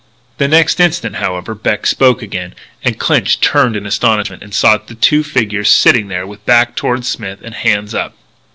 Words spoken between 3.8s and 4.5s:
astonishment